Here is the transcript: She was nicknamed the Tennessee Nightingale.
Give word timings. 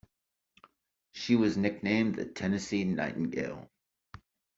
She 1.11 1.35
was 1.35 1.57
nicknamed 1.57 2.15
the 2.15 2.25
Tennessee 2.25 2.85
Nightingale. 2.85 3.69